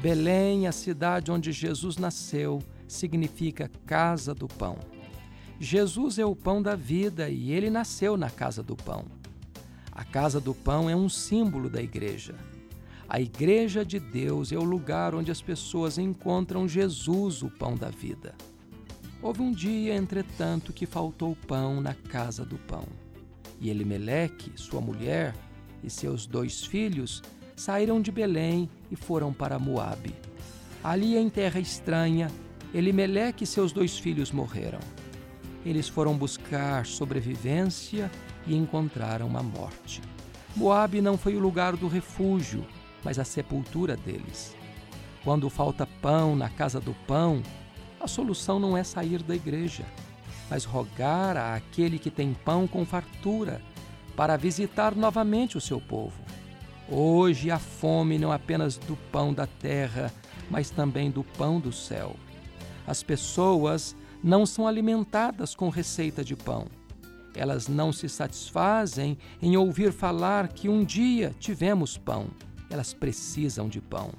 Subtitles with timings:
[0.00, 4.78] Belém, a cidade onde Jesus nasceu, significa casa do pão.
[5.58, 9.06] Jesus é o pão da vida e ele nasceu na casa do pão.
[9.90, 12.34] A casa do pão é um símbolo da igreja.
[13.08, 17.88] A igreja de Deus é o lugar onde as pessoas encontram Jesus, o pão da
[17.88, 18.34] vida.
[19.22, 22.84] Houve um dia, entretanto, que faltou pão na casa do pão.
[23.58, 25.34] E Elimeleque, sua mulher,
[25.82, 27.22] e seus dois filhos
[27.56, 30.14] saíram de Belém e foram para Moabe.
[30.84, 32.30] Ali em terra estranha,
[32.74, 34.78] Elimeleque e seus dois filhos morreram.
[35.64, 38.10] Eles foram buscar sobrevivência
[38.46, 40.02] e encontraram a morte.
[40.54, 42.66] Moabe não foi o lugar do refúgio,
[43.02, 44.54] mas a sepultura deles.
[45.24, 47.42] Quando falta pão na casa do pão,
[47.98, 49.84] a solução não é sair da igreja,
[50.48, 53.60] mas rogar a aquele que tem pão com fartura
[54.14, 56.20] para visitar novamente o seu povo.
[56.88, 60.12] Hoje a fome não apenas do pão da terra,
[60.48, 62.14] mas também do pão do céu.
[62.86, 66.66] As pessoas não são alimentadas com receita de pão.
[67.34, 72.28] Elas não se satisfazem em ouvir falar que um dia tivemos pão.
[72.70, 74.12] Elas precisam de pão.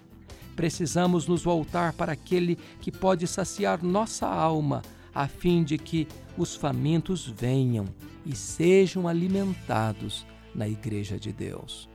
[0.54, 4.82] Precisamos nos voltar para aquele que pode saciar nossa alma,
[5.16, 6.06] a fim de que
[6.38, 7.86] os famintos venham
[8.26, 11.88] e sejam alimentados na Igreja de Deus.